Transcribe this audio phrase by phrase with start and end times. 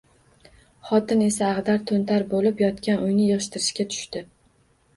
[0.89, 4.27] Xotin esa ag`dar-to`ntar bo`lib yotgan uyni yig`ishtirishga tushdi